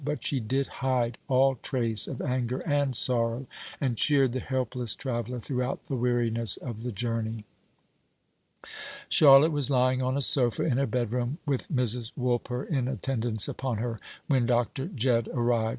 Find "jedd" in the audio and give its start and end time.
14.87-15.27